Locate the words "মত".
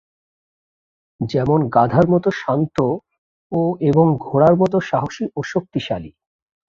2.09-2.25, 4.55-4.73